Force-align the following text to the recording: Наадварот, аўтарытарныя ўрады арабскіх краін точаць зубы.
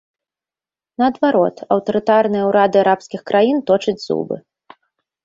Наадварот, 1.01 1.61
аўтарытарныя 1.75 2.43
ўрады 2.49 2.77
арабскіх 2.83 3.21
краін 3.33 3.61
точаць 3.69 3.97
зубы. 4.07 4.35